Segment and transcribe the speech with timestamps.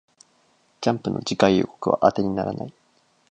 [0.81, 2.73] ジャンプの次号予告は当てにならない